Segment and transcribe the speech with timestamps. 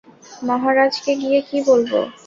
[0.41, 1.93] মহারাজকে গিয়া কী বলিব।